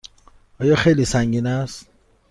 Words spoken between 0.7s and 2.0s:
خیلی سنگین است؟